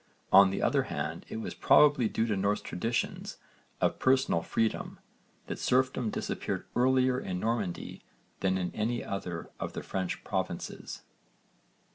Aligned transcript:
On 0.33 0.49
the 0.49 0.63
other 0.63 0.85
hand 0.89 1.27
it 1.29 1.37
was 1.37 1.53
probably 1.53 2.09
due 2.09 2.25
to 2.25 2.35
Norse 2.35 2.61
traditions 2.63 3.37
of 3.79 3.99
personal 3.99 4.41
freedom 4.41 4.99
that 5.45 5.59
serfdom 5.59 6.09
disappeared 6.09 6.65
earlier 6.75 7.19
in 7.19 7.39
Normandy 7.39 8.03
than 8.39 8.57
in 8.57 8.73
any 8.73 9.03
other 9.03 9.51
of 9.59 9.73
the 9.73 9.83
French 9.83 10.23
provinces. 10.23 11.03